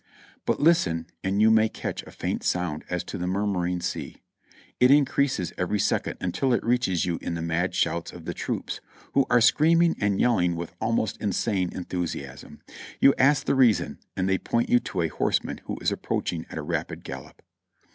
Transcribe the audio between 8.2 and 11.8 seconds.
the troops, who are screaming and yelling with almost insane